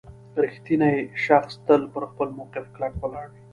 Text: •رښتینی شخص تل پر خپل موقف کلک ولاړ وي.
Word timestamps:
•رښتینی 0.43 0.95
شخص 1.25 1.53
تل 1.65 1.81
پر 1.93 2.03
خپل 2.11 2.27
موقف 2.37 2.65
کلک 2.75 2.93
ولاړ 2.99 3.27
وي. 3.33 3.41